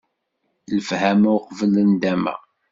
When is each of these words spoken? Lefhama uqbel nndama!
Lefhama 0.75 1.29
uqbel 1.37 1.71
nndama! 1.89 2.33